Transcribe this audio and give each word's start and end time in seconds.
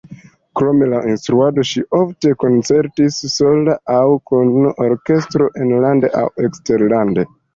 Krom 0.59 0.79
la 0.93 1.01
instruado 1.09 1.65
ŝi 1.71 1.83
ofte 1.97 2.31
koncertis 2.45 3.19
sola 3.33 3.77
aŭ 3.97 4.01
kun 4.31 4.51
orkestro 4.87 5.53
enlande 5.67 6.11
kaj 6.17 6.25
eksterlande. 6.49 7.29